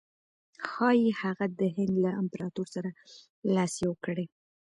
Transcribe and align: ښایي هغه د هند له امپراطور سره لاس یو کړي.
ښایي 0.67 1.09
هغه 1.21 1.45
د 1.59 1.61
هند 1.75 1.95
له 2.03 2.11
امپراطور 2.21 2.67
سره 2.75 2.89
لاس 3.55 3.73
یو 3.85 3.93
کړي. 4.05 4.25